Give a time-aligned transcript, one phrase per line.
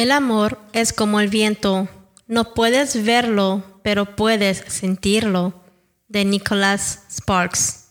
[0.00, 1.86] El amor es como el viento.
[2.26, 5.62] No puedes verlo, pero puedes sentirlo.
[6.08, 7.90] De Nicholas Sparks.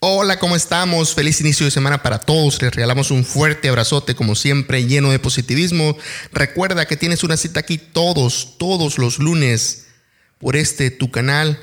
[0.00, 1.14] Hola, ¿cómo estamos?
[1.14, 2.62] Feliz inicio de semana para todos.
[2.62, 5.98] Les regalamos un fuerte abrazote, como siempre, lleno de positivismo.
[6.32, 9.88] Recuerda que tienes una cita aquí todos, todos los lunes
[10.38, 11.58] por este tu canal,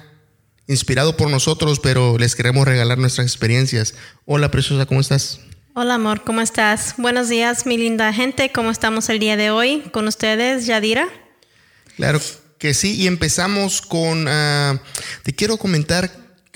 [0.68, 3.96] inspirado por nosotros, pero les queremos regalar nuestras experiencias.
[4.26, 5.40] Hola, preciosa, ¿cómo estás?
[5.78, 6.94] Hola, amor, ¿cómo estás?
[6.96, 8.50] Buenos días, mi linda gente.
[8.50, 9.82] ¿Cómo estamos el día de hoy?
[9.92, 11.10] Con ustedes, Yadira.
[11.98, 12.22] Claro
[12.60, 14.26] que sí, y empezamos con.
[14.30, 14.80] ah,
[15.24, 16.10] te quiero comentar,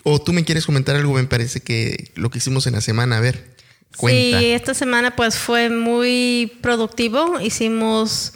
[0.03, 3.17] o tú me quieres comentar algo, me parece que lo que hicimos en la semana,
[3.17, 3.58] a ver.
[3.98, 4.39] Cuenta.
[4.39, 7.42] Sí, esta semana pues fue muy productivo.
[7.42, 8.36] Hicimos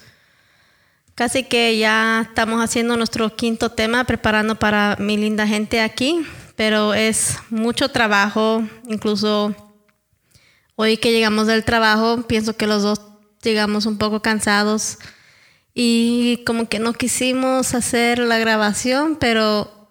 [1.15, 6.93] casi que ya estamos haciendo nuestro quinto tema, preparando para mi linda gente aquí, pero
[6.93, 9.55] es mucho trabajo, incluso
[10.75, 13.01] hoy que llegamos del trabajo, pienso que los dos
[13.43, 14.97] llegamos un poco cansados
[15.73, 19.89] y como que no quisimos hacer la grabación, pero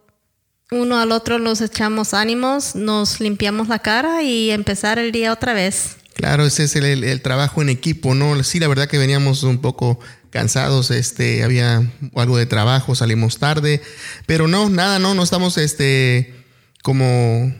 [0.70, 5.52] uno al otro nos echamos ánimos, nos limpiamos la cara y empezar el día otra
[5.52, 5.96] vez.
[6.14, 8.42] Claro, ese es el, el- trabajo en equipo, ¿no?
[8.44, 9.98] Sí, la verdad que veníamos un poco
[10.30, 11.82] cansados, este, había
[12.14, 13.82] algo de trabajo, salimos tarde,
[14.26, 16.34] pero no, nada, no, no estamos, este,
[16.82, 17.54] como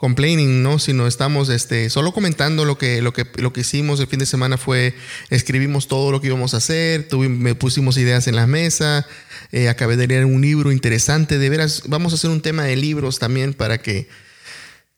[0.00, 0.78] complaining, ¿no?
[0.78, 4.24] Sino estamos, este, solo comentando lo que, lo que, lo que hicimos el fin de
[4.24, 4.94] semana fue,
[5.28, 9.06] escribimos todo lo que íbamos a hacer, tuvimos, me pusimos ideas en la mesa,
[9.52, 12.76] eh, acabé de leer un libro interesante, de veras, vamos a hacer un tema de
[12.76, 14.08] libros también para que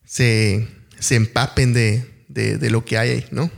[0.04, 0.68] se,
[1.00, 3.50] se empapen de, de, lo que hay ahí, ¿no?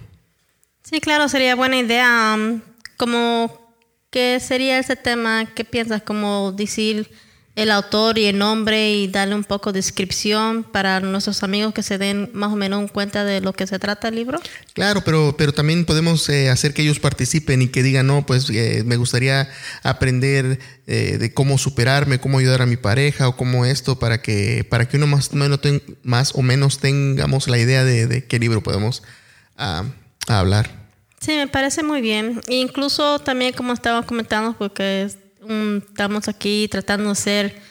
[0.82, 2.36] Sí, claro, sería buena idea.
[2.38, 2.62] um,
[2.96, 3.76] como,
[4.08, 5.52] ¿qué sería ese tema?
[5.54, 6.00] ¿Qué piensas?
[6.00, 7.10] Como decir
[7.56, 11.84] el autor y el nombre y darle un poco de descripción para nuestros amigos que
[11.84, 14.40] se den más o menos cuenta de lo que se trata el libro.
[14.72, 18.50] Claro, pero, pero también podemos eh, hacer que ellos participen y que digan, no, pues
[18.50, 19.48] eh, me gustaría
[19.84, 24.66] aprender eh, de cómo superarme, cómo ayudar a mi pareja o cómo esto, para que,
[24.68, 28.24] para que uno más o menos, ten- más o menos tengamos la idea de, de
[28.24, 29.04] qué libro podemos
[29.56, 29.84] ah,
[30.26, 30.82] hablar.
[31.20, 32.40] Sí, me parece muy bien.
[32.48, 35.18] E incluso también como estábamos comentando, porque es
[35.48, 37.62] estamos aquí tratando de hacer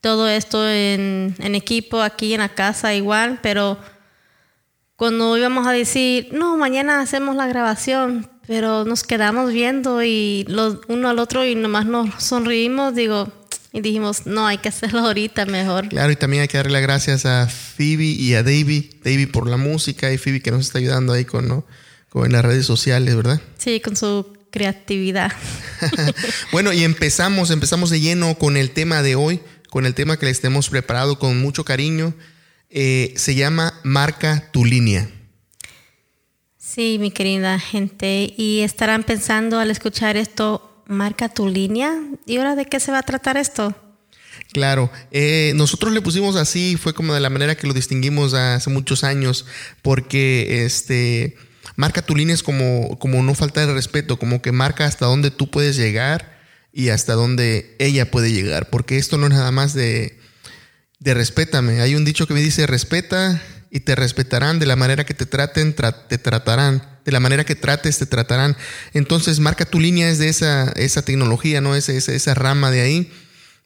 [0.00, 3.78] todo esto en, en equipo, aquí en la casa igual, pero
[4.96, 10.78] cuando íbamos a decir, no, mañana hacemos la grabación, pero nos quedamos viendo y los,
[10.88, 13.32] uno al otro y nomás nos sonreímos, digo,
[13.72, 15.88] y dijimos, no, hay que hacerlo ahorita mejor.
[15.88, 19.48] Claro, y también hay que darle las gracias a Phoebe y a Davey, Davey por
[19.48, 21.64] la música y Phoebe que nos está ayudando ahí con, ¿no?
[22.08, 23.40] con las redes sociales, ¿verdad?
[23.56, 25.32] Sí, con su creatividad.
[26.52, 29.40] bueno, y empezamos, empezamos de lleno con el tema de hoy,
[29.70, 32.14] con el tema que les hemos preparado con mucho cariño.
[32.70, 35.08] Eh, se llama Marca tu línea.
[36.56, 38.32] Sí, mi querida gente.
[38.36, 41.92] Y estarán pensando al escuchar esto, marca tu línea.
[42.26, 43.74] ¿Y ahora de qué se va a tratar esto?
[44.52, 48.68] Claro, eh, nosotros le pusimos así, fue como de la manera que lo distinguimos hace
[48.70, 49.46] muchos años,
[49.80, 51.36] porque este
[51.76, 55.30] marca tu línea es como, como no falta de respeto, como que marca hasta dónde
[55.30, 56.40] tú puedes llegar
[56.72, 60.18] y hasta dónde ella puede llegar, porque esto no es nada más de,
[61.00, 61.80] de respétame.
[61.80, 65.26] Hay un dicho que me dice respeta y te respetarán de la manera que te
[65.26, 68.56] traten, tra- te tratarán, de la manera que trates, te tratarán.
[68.92, 71.74] Entonces, marca tu línea es de esa, esa tecnología, ¿no?
[71.74, 73.12] Esa, esa, esa rama de ahí,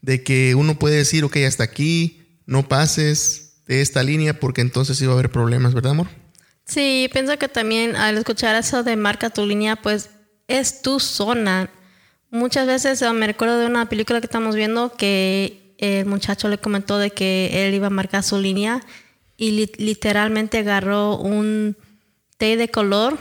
[0.03, 5.01] de que uno puede decir, ok, hasta aquí, no pases de esta línea, porque entonces
[5.01, 6.09] iba a haber problemas, ¿verdad, amor?
[6.67, 10.11] Sí, pienso que también al escuchar eso de marca tu línea, pues
[10.49, 11.71] es tu zona.
[12.31, 16.99] Muchas veces me recuerdo de una película que estamos viendo que el muchacho le comentó
[16.99, 18.81] de que él iba a marcar su línea
[19.37, 21.77] y li- literalmente agarró un
[22.39, 23.17] té de color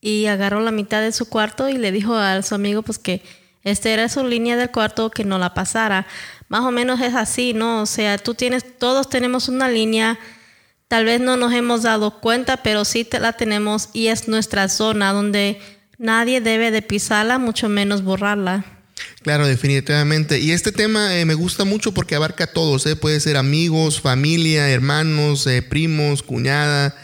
[0.00, 3.22] y agarró la mitad de su cuarto y le dijo a su amigo pues que
[3.64, 6.06] esta era su línea del cuarto que no la pasara.
[6.48, 7.82] Más o menos es así, ¿no?
[7.82, 10.18] O sea, tú tienes, todos tenemos una línea,
[10.88, 14.68] tal vez no nos hemos dado cuenta, pero sí te la tenemos y es nuestra
[14.68, 15.60] zona donde
[15.98, 18.64] nadie debe de pisarla, mucho menos borrarla.
[19.22, 20.40] Claro, definitivamente.
[20.40, 22.86] Y este tema eh, me gusta mucho porque abarca a todos.
[22.86, 22.96] ¿eh?
[22.96, 26.96] Puede ser amigos, familia, hermanos, eh, primos, cuñada.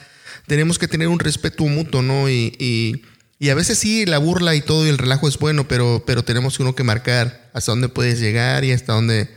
[0.47, 2.29] Tenemos que tener un respeto mutuo, ¿no?
[2.29, 3.03] Y,
[3.51, 6.59] a veces sí, la burla y todo y el relajo es bueno, pero, pero tenemos
[6.61, 9.29] uno que marcar hasta dónde puedes llegar y hasta dónde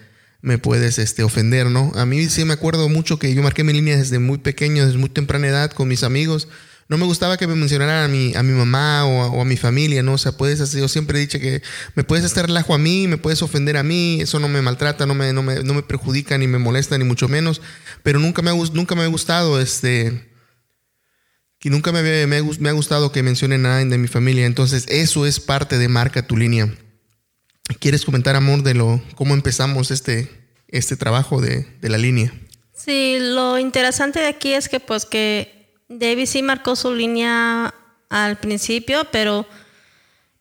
[0.41, 1.91] me puedes este, ofender, ¿no?
[1.95, 4.97] A mí sí me acuerdo mucho que yo marqué mi línea desde muy pequeño, desde
[4.97, 6.47] muy temprana edad con mis amigos.
[6.89, 10.03] No me gustaba que me mencionaran a mi, a mi mamá o a, mi familia,
[10.03, 10.13] ¿no?
[10.13, 11.61] O sea, puedes yo siempre he dicho que
[11.95, 15.05] me puedes hacer relajo a mí, me puedes ofender a mí, eso no me maltrata,
[15.05, 17.61] no me, no me, no me perjudica, ni me molesta, ni mucho menos.
[18.03, 20.31] Pero nunca me ha, nunca me ha gustado, este,
[21.67, 24.45] y nunca me, me, me, ha gustado que mencionen a de mi familia.
[24.45, 26.73] Entonces, eso es parte de Marca tu línea.
[27.79, 30.29] ¿Quieres comentar, amor, de lo cómo empezamos este,
[30.67, 32.33] este trabajo de, de la línea?
[32.73, 37.73] Sí, lo interesante de aquí es que pues que David sí marcó su línea
[38.09, 39.45] al principio, pero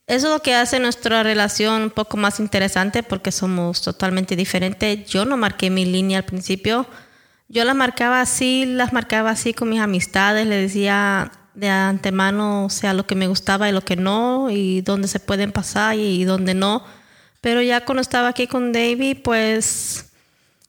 [0.07, 5.09] eso es lo que hace nuestra relación un poco más interesante porque somos totalmente diferentes.
[5.09, 6.87] Yo no marqué mi línea al principio
[7.49, 12.71] yo las marcaba así, las marcaba así con mis amistades, le decía de antemano, o
[12.71, 16.25] sea, lo que me gustaba y lo que no, y dónde se pueden pasar y,
[16.25, 16.85] dónde no.
[17.47, 20.07] Pero ya cuando estaba aquí con David, pues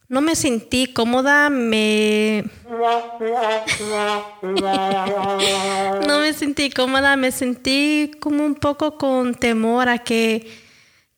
[0.09, 2.44] no me sentí cómoda, me...
[6.07, 10.47] no me sentí cómoda, me sentí como un poco con temor a que,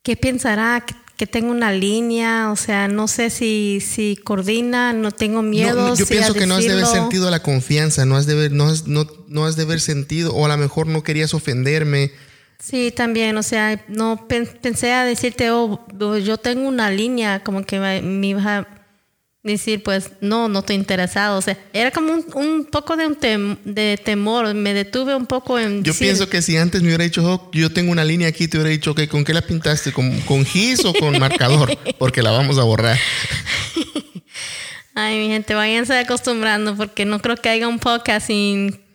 [0.01, 0.85] qué pensará,
[1.17, 5.94] que tengo una línea, o sea, no sé si, si coordina, no tengo miedo.
[5.94, 8.67] yo pienso que no has de haber sentido la confianza, no has de haber, no
[8.67, 12.13] has, no, no has de haber sentido, o a lo mejor no querías ofenderme.
[12.61, 15.79] Sí, también, o sea, no pensé a decirte, oh,
[16.17, 18.67] yo tengo una línea, como que me, iba a
[19.44, 21.38] decir, pues no, no estoy interesado.
[21.38, 23.17] O sea, era como un, poco de, un
[23.63, 25.83] de temor, me detuve un poco en...
[25.85, 28.57] Yo pienso que si antes me hubiera dicho, oh, yo tengo una línea aquí, te
[28.57, 29.94] hubiera dicho, ok, ¿con qué la pintaste?
[29.94, 31.77] ¿Con, con gis o con marcador?
[31.97, 33.00] Porque la vamos a borrar.
[34.95, 38.88] Ay, mi gente, váyanse acostumbrando porque no creo que haya un podcast sin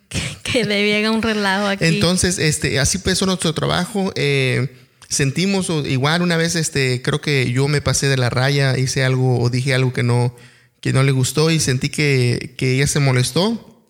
[0.55, 1.85] que le un relajo aquí.
[1.85, 4.13] Entonces, este, así empezó nuestro trabajo.
[4.15, 4.73] Eh,
[5.09, 9.39] sentimos igual una vez este creo que yo me pasé de la raya hice algo
[9.39, 10.35] o dije algo que no
[10.81, 13.83] que no le gustó y sentí que, que ella se molestó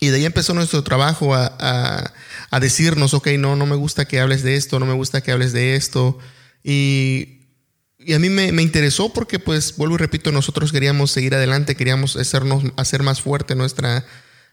[0.00, 2.12] y de ahí empezó nuestro trabajo a, a,
[2.50, 5.32] a, decirnos ok no no me gusta que hables de esto no me gusta que
[5.32, 6.18] hables de esto
[6.62, 7.40] y,
[7.98, 11.74] y a mí me, me, interesó porque pues vuelvo y repito nosotros queríamos seguir adelante
[11.74, 14.04] queríamos hacernos hacer más fuerte nuestra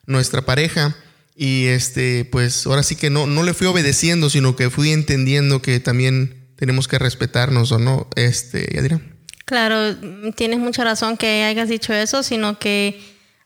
[0.06, 0.96] nuestra pareja
[1.42, 5.60] y este, pues ahora sí que no, no le fui obedeciendo, sino que fui entendiendo
[5.60, 9.02] que también tenemos que respetarnos o no, este, Yadira.
[9.46, 9.98] Claro,
[10.36, 13.02] tienes mucha razón que hayas dicho eso, sino que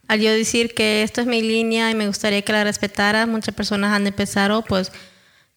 [0.09, 3.56] al yo decir que esto es mi línea y me gustaría que la respetara, muchas
[3.56, 4.92] personas han empezado pues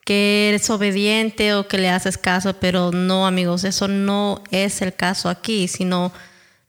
[0.04, 4.94] que eres obediente o que le haces caso, pero no amigos, eso no es el
[4.94, 6.12] caso aquí, sino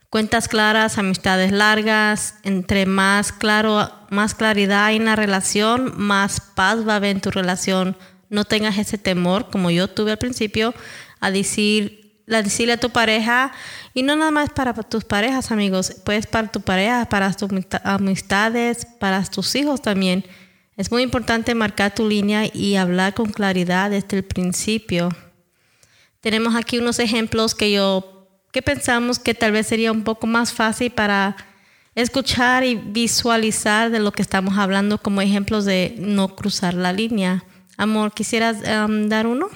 [0.10, 6.88] Cuentas claras, amistades largas, entre más claro, más claridad hay en la relación, más paz
[6.88, 7.96] va a haber en tu relación.
[8.28, 10.74] No tengas ese temor, como yo tuve al principio,
[11.20, 13.52] a decir, a decirle a tu pareja,
[13.94, 17.52] y no nada más para tus parejas, amigos, pues para tu pareja, para tus
[17.84, 20.26] amistades, para tus hijos también.
[20.76, 25.10] Es muy importante marcar tu línea y hablar con claridad desde el principio.
[26.20, 28.19] Tenemos aquí unos ejemplos que yo
[28.52, 31.36] que pensamos que tal vez sería un poco más fácil para
[31.96, 37.44] escuchar y visualizar de lo que estamos hablando como ejemplos de no cruzar la línea.
[37.78, 39.50] Amor, ¿quisieras um, dar uno?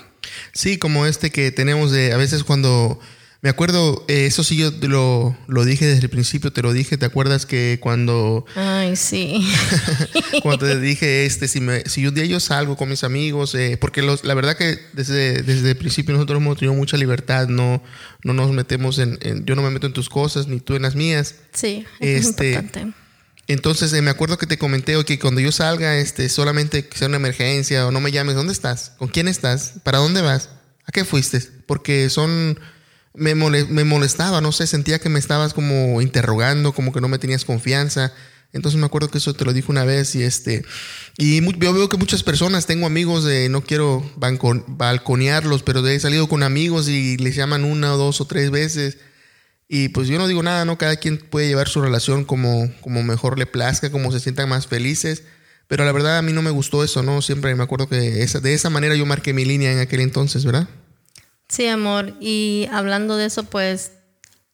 [0.53, 2.99] Sí, como este que tenemos de a veces cuando
[3.43, 6.97] me acuerdo, eh, eso sí yo lo, lo, dije desde el principio, te lo dije,
[6.97, 8.45] ¿te acuerdas que cuando...
[8.55, 9.45] Ay, sí.
[10.41, 13.77] cuando te dije, este, si, me, si un día yo salgo con mis amigos, eh,
[13.81, 17.83] porque los, la verdad que desde, desde el principio nosotros hemos tenido mucha libertad, no,
[18.23, 20.95] no nos metemos en, yo no me meto en tus cosas, ni tú en las
[20.95, 21.35] mías.
[21.51, 22.93] Sí, es este, importante.
[23.47, 27.09] Entonces eh, me acuerdo que te comenté que cuando yo salga, este, solamente que sea
[27.09, 28.93] una emergencia o no me llames, ¿dónde estás?
[28.97, 29.73] ¿Con quién estás?
[29.83, 30.49] ¿Para dónde vas?
[30.85, 31.41] ¿A qué fuiste?
[31.65, 32.57] Porque son
[33.13, 37.45] me, molestaba, no sé, sentía que me estabas como interrogando, como que no me tenías
[37.45, 38.13] confianza.
[38.51, 40.63] Entonces me acuerdo que eso te lo dije una vez y este
[41.17, 46.27] y yo veo que muchas personas, tengo amigos de, no quiero balconearlos, pero he salido
[46.27, 48.97] con amigos y les llaman una o dos o tres veces.
[49.67, 50.77] Y pues yo no digo nada, ¿no?
[50.77, 54.67] Cada quien puede llevar su relación como, como mejor le plazca, como se sientan más
[54.67, 55.23] felices.
[55.67, 57.21] Pero la verdad a mí no me gustó eso, ¿no?
[57.21, 60.45] Siempre me acuerdo que esa, de esa manera yo marqué mi línea en aquel entonces,
[60.45, 60.67] ¿verdad?
[61.53, 62.15] Sí, amor.
[62.19, 63.91] Y hablando de eso, pues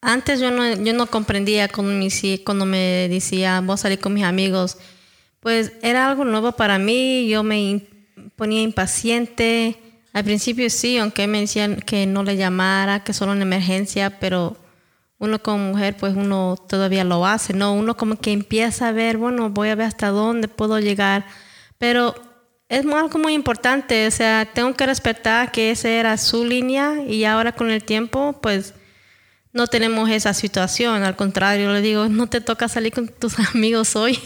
[0.01, 2.09] antes yo no, yo no comprendía cuando me,
[2.43, 4.77] cuando me decía, voy a salir con mis amigos.
[5.39, 7.87] Pues era algo nuevo para mí, yo me
[8.35, 9.77] ponía impaciente.
[10.11, 14.57] Al principio sí, aunque me decían que no le llamara, que solo en emergencia, pero
[15.19, 17.71] uno como mujer, pues uno todavía lo hace, ¿no?
[17.75, 21.25] Uno como que empieza a ver, bueno, voy a ver hasta dónde puedo llegar.
[21.77, 22.13] Pero
[22.69, 27.25] es algo muy importante, o sea, tengo que respetar que esa era su línea y
[27.25, 28.75] ahora con el tiempo, pues
[29.51, 33.95] no tenemos esa situación, al contrario, le digo, no te toca salir con tus amigos
[33.95, 34.19] hoy.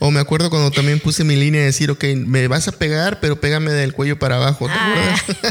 [0.00, 3.20] o me acuerdo cuando también puse mi línea de decir, ok, me vas a pegar,
[3.20, 5.16] pero pégame del cuello para abajo, ¿te ah.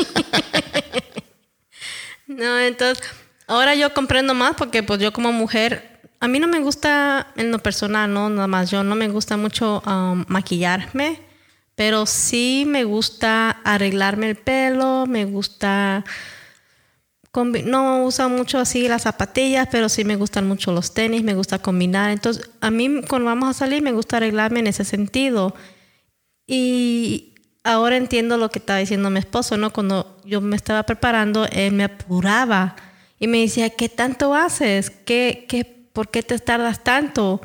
[2.28, 3.02] no, entonces,
[3.48, 7.50] ahora yo comprendo más porque pues yo como mujer, a mí no me gusta en
[7.50, 11.32] lo personal, no, nada más yo no me gusta mucho um, maquillarme
[11.76, 16.04] pero sí me gusta arreglarme el pelo, me gusta...
[17.66, 21.58] No uso mucho así las zapatillas, pero sí me gustan mucho los tenis, me gusta
[21.58, 22.12] combinar.
[22.12, 25.56] Entonces, a mí cuando vamos a salir me gusta arreglarme en ese sentido.
[26.46, 29.74] Y ahora entiendo lo que estaba diciendo mi esposo, ¿no?
[29.74, 32.76] Cuando yo me estaba preparando, él me apuraba
[33.20, 34.92] y me decía, ¿qué tanto haces?
[34.92, 37.42] ¿Qué, qué, ¿Por qué te tardas tanto?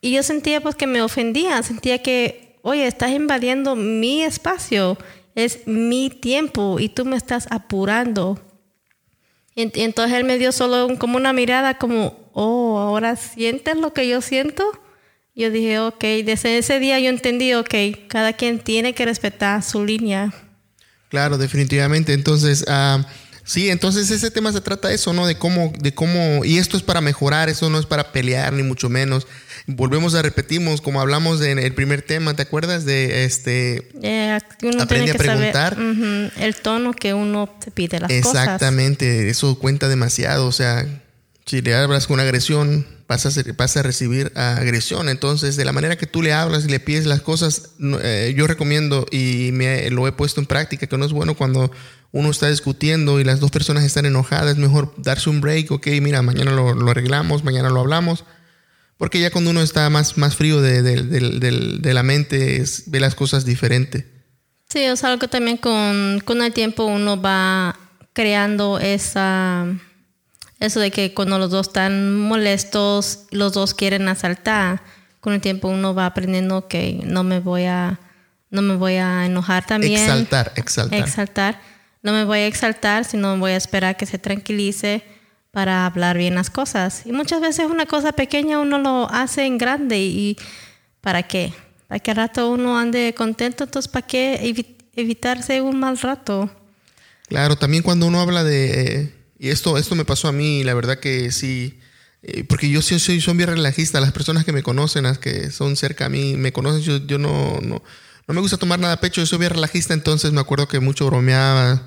[0.00, 4.98] Y yo sentía pues que me ofendía, sentía que oye, estás invadiendo mi espacio,
[5.34, 8.40] es mi tiempo y tú me estás apurando.
[9.54, 14.08] Y, entonces él me dio solo como una mirada como, oh, ahora sientes lo que
[14.08, 14.64] yo siento.
[15.34, 17.74] Yo dije, ok, desde ese día yo entendí, ok,
[18.08, 20.32] cada quien tiene que respetar su línea.
[21.08, 22.12] Claro, definitivamente.
[22.12, 23.02] Entonces, uh,
[23.44, 25.26] sí, entonces ese tema se trata de eso, ¿no?
[25.26, 28.62] De cómo, de cómo, y esto es para mejorar, eso no es para pelear, ni
[28.62, 29.26] mucho menos
[29.76, 33.88] volvemos a repetimos, como hablamos en el primer tema, ¿te acuerdas de este?
[34.02, 35.76] Eh, uno aprende a preguntar.
[35.78, 38.42] el tono que uno te pide las cosas.
[38.42, 40.46] Exactamente, eso cuenta demasiado.
[40.46, 40.86] O sea,
[41.46, 45.08] si le hablas con agresión, vas a, vas a recibir agresión.
[45.08, 47.70] Entonces, de la manera que tú le hablas y le pides las cosas,
[48.02, 51.70] eh, yo recomiendo y me, lo he puesto en práctica, que no es bueno cuando
[52.12, 55.86] uno está discutiendo y las dos personas están enojadas, es mejor darse un break, ok,
[56.00, 58.24] mira, mañana lo, lo arreglamos, mañana lo hablamos
[59.00, 63.46] porque ya cuando uno está más, más frío de, de, la mente, ve las cosas
[63.46, 64.06] diferente.
[64.68, 67.78] Sí, es algo que también con, con el tiempo uno va
[68.12, 69.64] creando esa,
[70.58, 74.82] eso de que cuando los dos están molestos, los dos quieren asaltar.
[75.20, 77.98] Con el tiempo uno va aprendiendo que no me voy a,
[78.50, 80.02] no me voy a enojar también.
[80.02, 81.00] Exaltar, exaltar.
[81.00, 81.60] Exaltar.
[82.02, 85.02] No me voy a exaltar, sino voy a esperar que se tranquilice
[85.50, 87.02] para hablar bien las cosas.
[87.04, 90.36] Y muchas veces una cosa pequeña uno lo hace en grande y
[91.00, 91.52] ¿para qué?
[91.88, 93.64] ¿Para que al rato uno ande contento?
[93.64, 94.54] Entonces, ¿para qué
[94.94, 96.50] evitarse un mal rato?
[97.28, 99.12] Claro, también cuando uno habla de...
[99.38, 101.78] y esto, esto me pasó a mí, la verdad que sí...
[102.22, 103.98] Eh, porque yo sí soy, soy bien relajista.
[103.98, 107.18] Las personas que me conocen, las que son cerca a mí, me conocen, yo, yo
[107.18, 107.82] no, no,
[108.28, 109.22] no me gusta tomar nada a pecho.
[109.22, 111.82] Yo soy bien relajista, entonces me acuerdo que mucho bromeaba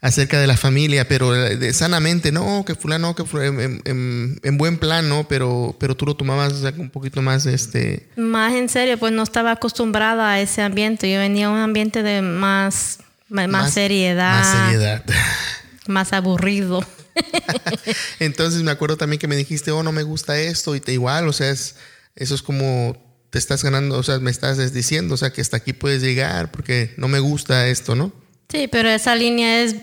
[0.00, 4.78] acerca de la familia, pero de, sanamente, no, que fulano, que en, en, en, buen
[4.78, 5.28] plan, ¿no?
[5.28, 8.08] Pero, pero tú lo tomabas un poquito más, este...
[8.16, 11.10] Más en serio, pues no estaba acostumbrada a ese ambiente.
[11.10, 14.40] Yo venía a un ambiente de más, más, seriedad.
[14.40, 15.04] Más seriedad.
[15.86, 16.84] Más aburrido.
[18.20, 21.28] Entonces me acuerdo también que me dijiste, oh, no me gusta esto, y te igual,
[21.28, 21.76] o sea, es,
[22.16, 22.96] eso es como
[23.28, 26.50] te estás ganando, o sea, me estás diciendo, o sea, que hasta aquí puedes llegar
[26.50, 28.12] porque no me gusta esto, ¿no?
[28.48, 29.76] Sí, pero esa línea es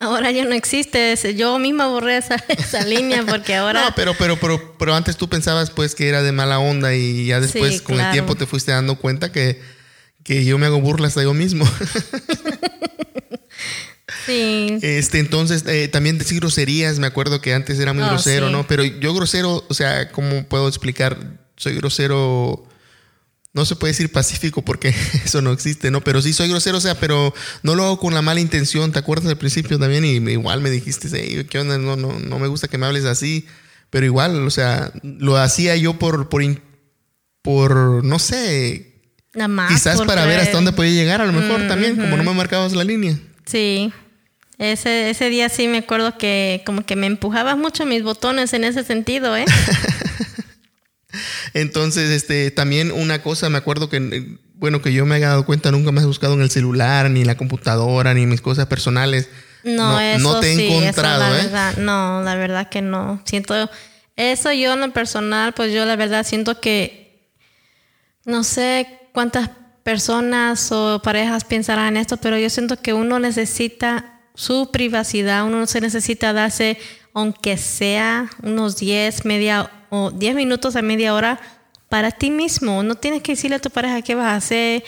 [0.00, 3.86] Ahora ya no existe, yo misma borré esa, esa línea porque ahora...
[3.86, 7.26] No, pero, pero, pero, pero antes tú pensabas pues que era de mala onda y
[7.26, 9.60] ya después con el tiempo te fuiste dando cuenta que,
[10.22, 11.66] que yo me hago burlas de yo mismo.
[14.26, 14.78] sí.
[14.82, 18.68] Este, entonces, eh, también decir groserías, me acuerdo que antes era muy oh, grosero, ¿no?
[18.68, 21.18] Pero yo grosero, o sea, ¿cómo puedo explicar?
[21.56, 22.67] Soy grosero
[23.58, 26.00] no se puede decir pacífico porque eso no existe, ¿no?
[26.00, 28.92] Pero sí soy grosero, o sea, pero no lo hago con la mala intención.
[28.92, 30.04] ¿Te acuerdas al principio también?
[30.04, 31.76] Y igual me dijiste, ¿qué onda?
[31.76, 33.46] No, no, no me gusta que me hables así.
[33.90, 36.42] Pero igual, o sea, lo hacía yo por, por,
[37.42, 38.94] por no sé.
[39.34, 42.24] Nada más quizás para ver hasta dónde podía llegar, a lo mejor también, como no
[42.24, 43.18] me marcabas la línea.
[43.46, 43.92] Sí.
[44.58, 48.64] Ese, ese día sí me acuerdo que como que me empujabas mucho mis botones en
[48.64, 49.44] ese sentido, ¿eh?
[51.54, 55.70] Entonces, este, también una cosa, me acuerdo que, bueno, que yo me haya dado cuenta,
[55.70, 59.28] nunca me has buscado en el celular, ni en la computadora, ni mis cosas personales.
[59.64, 61.42] No, eso no te he encontrado, la ¿eh?
[61.44, 63.22] Verdad, no, la verdad que no.
[63.24, 63.70] Siento,
[64.16, 67.32] eso yo en lo personal, pues yo la verdad siento que,
[68.24, 69.50] no sé cuántas
[69.82, 75.66] personas o parejas pensarán en esto, pero yo siento que uno necesita su privacidad, uno
[75.66, 76.78] se necesita darse,
[77.14, 81.40] aunque sea unos 10, media o 10 minutos a media hora
[81.88, 82.82] para ti mismo.
[82.82, 84.84] No tienes que decirle a tu pareja qué vas a hacer,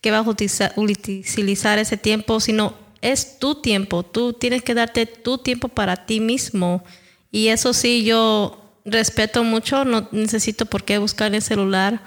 [0.00, 0.30] qué vas a
[0.76, 4.02] utilizar, ese tiempo, sino es tu tiempo.
[4.02, 6.84] Tú tienes que darte tu tiempo para ti mismo.
[7.30, 12.00] Y eso sí, yo respeto mucho, no necesito por qué buscar en el celular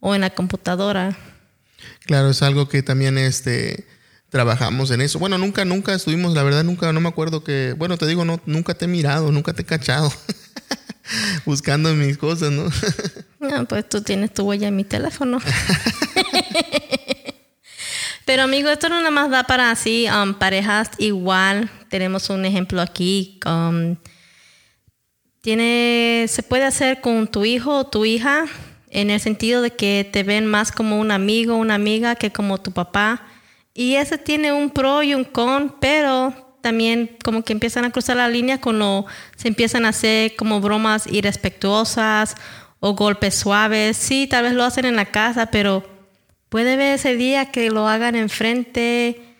[0.00, 1.16] o en la computadora.
[2.06, 3.86] Claro, es algo que también este
[4.32, 5.18] trabajamos en eso.
[5.18, 8.40] Bueno, nunca, nunca estuvimos, la verdad, nunca, no me acuerdo que, bueno, te digo, no,
[8.46, 10.10] nunca te he mirado, nunca te he cachado.
[11.44, 12.70] Buscando mis cosas, ¿no?
[13.40, 15.38] no, pues tú tienes tu huella en mi teléfono.
[18.24, 21.68] Pero amigo, esto no nada más da para así um, parejas igual.
[21.88, 23.40] Tenemos un ejemplo aquí.
[23.44, 23.96] Um,
[25.40, 28.44] tiene, se puede hacer con tu hijo o tu hija
[28.90, 32.58] en el sentido de que te ven más como un amigo, una amiga que como
[32.58, 33.26] tu papá.
[33.74, 36.32] Y ese tiene un pro y un con, pero
[36.62, 41.06] también como que empiezan a cruzar la línea cuando se empiezan a hacer como bromas
[41.06, 42.36] irrespetuosas
[42.80, 43.96] o golpes suaves.
[43.96, 45.84] Sí, tal vez lo hacen en la casa, pero
[46.48, 49.31] puede ver ese día que lo hagan enfrente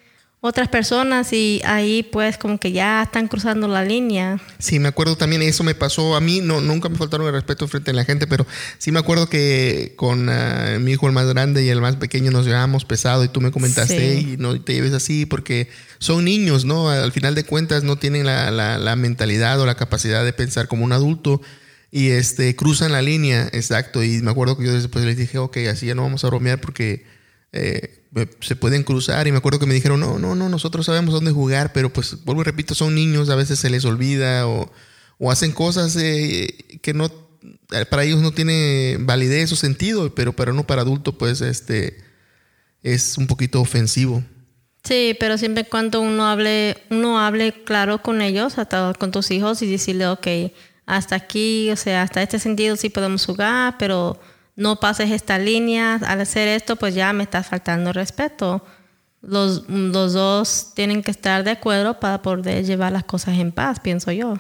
[0.45, 4.41] otras personas y ahí pues como que ya están cruzando la línea.
[4.59, 7.69] Sí, me acuerdo también, eso me pasó a mí, no, nunca me faltaron el respeto
[7.69, 8.45] frente a la gente, pero
[8.79, 12.33] sí me acuerdo que con ah, mi hijo el más grande y el más pequeño
[12.33, 15.69] nos llevábamos pesado y tú me comentaste, y no te lleves así porque
[15.99, 16.91] son niños, ¿no?
[16.91, 20.85] Al final de cuentas no tienen la, la, mentalidad o la capacidad de pensar como
[20.85, 21.41] un adulto
[21.93, 25.59] y este cruzan la línea, exacto, y me acuerdo que yo después les dije, ok,
[25.71, 27.07] así ya no vamos a bromear porque...
[27.53, 28.02] Eh,
[28.41, 31.33] se pueden cruzar y me acuerdo que me dijeron, no, no, no, nosotros sabemos dónde
[31.33, 34.71] jugar, pero pues vuelvo y repito, son niños, a veces se les olvida o,
[35.31, 37.07] hacen cosas eh, que no,
[37.71, 42.03] eh, para ellos no tiene validez o sentido, pero para uno para adulto pues este
[42.83, 44.23] es un poquito ofensivo.
[44.85, 49.63] Sí, pero siempre cuando uno hable, uno hable claro con ellos, hasta con tus hijos
[49.63, 50.27] y decirle, ok,
[50.87, 54.21] hasta aquí, o sea, hasta este sentido sí podemos jugar, pero
[54.57, 58.65] no pases esta línea, al hacer esto pues ya me estás faltando respeto.
[59.23, 63.79] Los, los dos tienen que estar de acuerdo para poder llevar las cosas en paz,
[63.81, 64.39] pienso yo.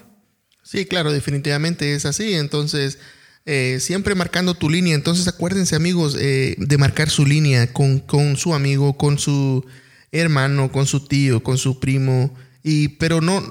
[0.62, 2.34] Sí, claro, definitivamente es así.
[2.34, 2.98] Entonces,
[3.44, 4.94] eh, siempre marcando tu línea.
[4.94, 9.64] Entonces, acuérdense, amigos, eh, de marcar su línea con, con, su amigo, con su
[10.12, 12.34] hermano, con su tío, con su primo.
[12.62, 13.42] Y, pero no,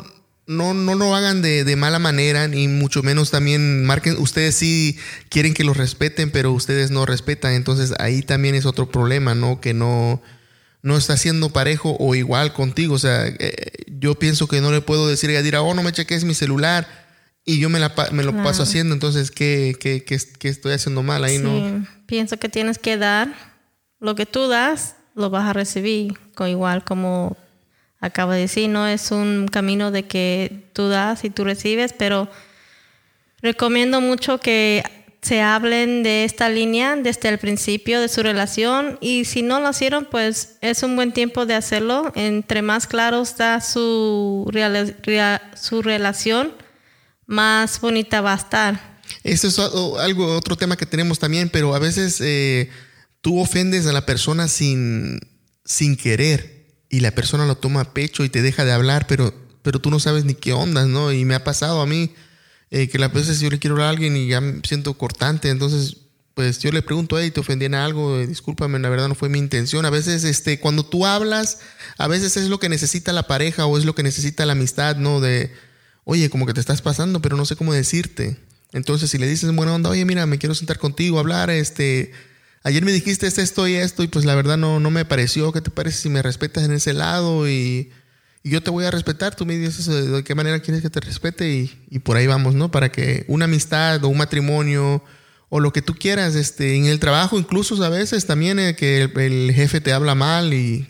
[0.47, 4.97] no, no lo hagan de, mala manera, ni mucho menos también marquen, ustedes sí
[5.29, 9.61] quieren que los respeten, pero ustedes no respetan, entonces ahí también es otro problema, ¿no?
[9.61, 10.21] Que no,
[10.81, 14.81] no está siendo parejo o igual contigo, o sea, eh, yo pienso que no le
[14.81, 16.87] puedo decir a Yadira, oh, no me cheques mi celular
[17.45, 21.23] y yo me, la, me lo paso haciendo, entonces, ¿qué, qué, qué, estoy haciendo mal
[21.23, 21.85] ahí, no?
[22.05, 23.33] Pienso que tienes que dar
[23.99, 27.37] lo que tú das, lo vas a recibir, con igual como
[28.01, 32.29] acabo de decir, no es un camino de que tú das y tú recibes, pero
[33.41, 34.83] recomiendo mucho que
[35.21, 39.69] se hablen de esta línea desde el principio de su relación y si no lo
[39.69, 42.11] hicieron, pues es un buen tiempo de hacerlo.
[42.15, 44.51] Entre más claro está su,
[45.55, 46.53] su relación,
[47.27, 48.91] más bonita va a estar.
[49.23, 52.71] Eso es algo, otro tema que tenemos también, pero a veces eh,
[53.21, 55.19] tú ofendes a la persona sin,
[55.63, 56.60] sin querer
[56.91, 59.89] y la persona lo toma a pecho y te deja de hablar, pero, pero tú
[59.89, 61.11] no sabes ni qué ondas, ¿no?
[61.13, 62.13] Y me ha pasado a mí
[62.69, 65.49] eh, que las veces yo le quiero hablar a alguien y ya me siento cortante,
[65.49, 65.97] entonces
[66.33, 68.19] pues yo le pregunto, hey, ¿te ofendí en algo?
[68.19, 69.85] Eh, discúlpame, la verdad no fue mi intención.
[69.85, 71.59] A veces, este, cuando tú hablas,
[71.97, 74.95] a veces es lo que necesita la pareja o es lo que necesita la amistad,
[74.95, 75.19] ¿no?
[75.19, 75.53] De,
[76.05, 78.39] oye, como que te estás pasando, pero no sé cómo decirte.
[78.71, 82.13] Entonces, si le dices en buena onda, oye, mira, me quiero sentar contigo, hablar, este,
[82.63, 85.51] ayer me dijiste esto y esto y pues la verdad no, no me pareció.
[85.51, 87.49] ¿Qué te parece si me respetas en ese lado?
[87.49, 87.91] Y,
[88.43, 89.35] yo te voy a respetar.
[89.35, 92.71] Tú me dices de qué manera quieres que te respete y, por ahí vamos, ¿no?
[92.71, 95.03] Para que una amistad o un matrimonio
[95.49, 99.03] o lo que tú quieras, este, en el trabajo incluso a veces también eh, que
[99.03, 100.87] el, jefe te habla mal y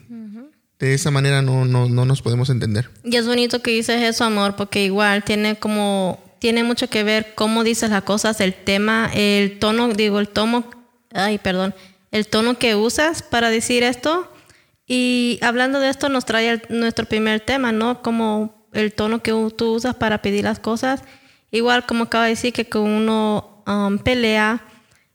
[0.78, 2.88] de esa manera no, no, no nos podemos entender.
[3.04, 7.34] Y es bonito que dices eso, amor, porque igual tiene como, tiene mucho que ver
[7.34, 10.81] cómo dices las cosas, el tema, el tono, digo, el tono
[11.14, 11.74] ay, perdón,
[12.10, 14.28] el tono que usas para decir esto.
[14.86, 18.02] Y hablando de esto nos trae nuestro primer tema, ¿no?
[18.02, 21.02] Como el tono que tú usas para pedir las cosas.
[21.50, 24.64] Igual como acaba de decir que con uno um, pelea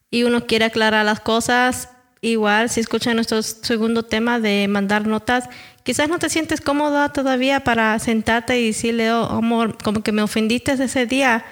[0.09, 1.89] y uno quiere aclarar las cosas,
[2.21, 5.49] igual si escuchan nuestro segundo tema de mandar notas,
[5.83, 10.21] quizás no te sientes cómoda todavía para sentarte y decirle, oh, amor, como que me
[10.21, 11.43] ofendiste ese día,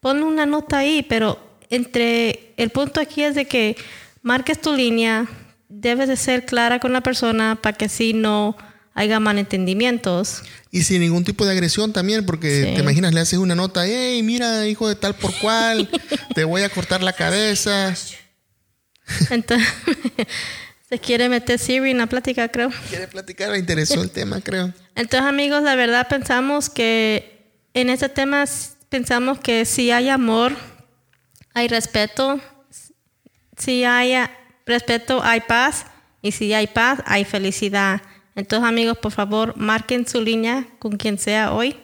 [0.00, 1.38] pon una nota ahí, pero
[1.70, 3.76] entre el punto aquí es de que
[4.22, 5.26] marques tu línea,
[5.68, 8.56] debes de ser clara con la persona para que así no
[8.94, 10.42] haya malentendimientos.
[10.70, 14.22] Y sin ningún tipo de agresión también, porque te imaginas, le haces una nota, hey,
[14.22, 15.88] mira, hijo de tal por cual,
[16.34, 17.94] te voy a cortar la cabeza.
[19.30, 19.68] Entonces,
[20.88, 22.70] se quiere meter Siri en la plática, creo.
[22.88, 24.72] Quiere platicar, me interesó el tema, creo.
[24.94, 28.44] Entonces, amigos, la verdad pensamos que en este tema
[28.88, 30.56] pensamos que si hay amor,
[31.56, 32.38] hay respeto,
[33.56, 34.12] si hay
[34.66, 35.86] respeto, hay paz
[36.20, 38.02] Y si hay paz, hay felicidad.
[38.34, 41.76] Entonces, amigos, por favor, marquen su línea con quien sea hoy.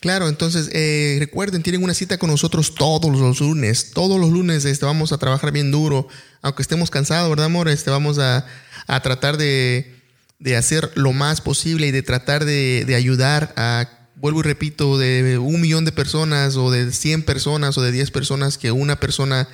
[0.00, 3.92] Claro, entonces eh, recuerden, tienen una cita con nosotros todos los lunes.
[3.92, 6.08] Todos los lunes este, vamos a trabajar bien duro.
[6.42, 7.68] Aunque estemos cansados, ¿verdad, amor?
[7.68, 8.44] Este, vamos a,
[8.86, 10.02] a tratar de,
[10.38, 14.98] de, hacer lo más posible y de tratar de, de ayudar a vuelvo y repito,
[14.98, 19.00] de un millón de personas o de 100 personas o de 10 personas que una
[19.00, 19.48] persona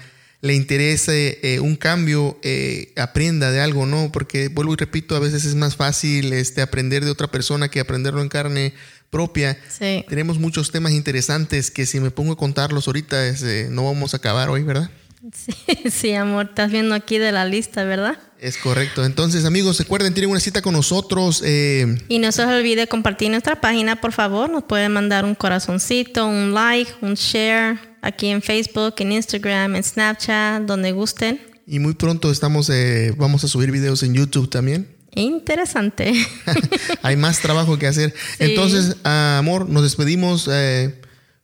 [0.45, 4.13] le interese eh, un cambio, eh, aprenda de algo, ¿no?
[4.13, 7.81] Porque vuelvo y repito, a veces es más fácil este, aprender de otra persona que
[7.81, 8.75] aprenderlo en carne
[9.09, 9.59] propia.
[9.71, 10.05] Sí.
[10.07, 14.19] Tenemos muchos temas interesantes que si me pongo a contarlos ahorita este, no vamos a
[14.19, 14.91] acabar hoy, ¿verdad?
[15.33, 15.55] Sí,
[15.91, 18.19] sí, amor, estás viendo aquí de la lista, ¿verdad?
[18.45, 19.07] Es correcto.
[19.07, 21.41] Entonces, amigos, recuerden, tienen una cita con nosotros.
[21.43, 24.51] Eh, Y no se olvide compartir nuestra página, por favor.
[24.51, 29.83] Nos pueden mandar un corazoncito, un like, un share aquí en Facebook, en Instagram, en
[29.83, 31.41] Snapchat, donde gusten.
[31.67, 34.95] y muy pronto estamos, eh, vamos a subir videos en YouTube también.
[35.15, 36.13] Interesante.
[37.03, 38.13] Hay más trabajo que hacer.
[38.39, 41.01] Entonces, amor, nos despedimos eh,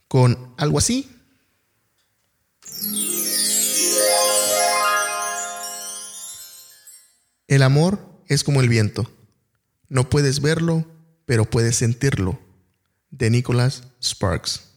[0.06, 1.08] con algo así.
[7.50, 9.10] El amor es como el viento.
[9.88, 10.86] No puedes verlo,
[11.26, 12.38] pero puedes sentirlo.
[13.10, 14.68] De Nicholas Sparks.